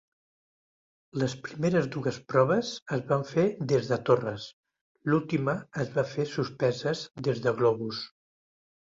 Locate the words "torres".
4.09-4.45